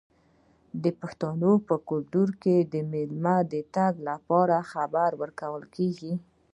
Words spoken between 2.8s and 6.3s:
میلمه د راتګ خبر ورکول کیږي.